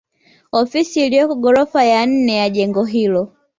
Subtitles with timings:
[0.59, 3.23] Ofisi iliyoko ghorofa ya nne ya jengo hilo